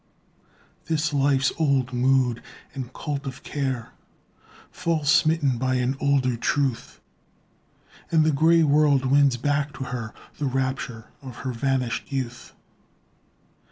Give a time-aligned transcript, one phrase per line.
[0.85, 2.41] This life's old mood
[2.73, 3.91] and cult of care
[4.71, 6.99] Falls smitten by an older truth,
[8.11, 12.53] And the gray world wins back to her The rapture of her vanished youth.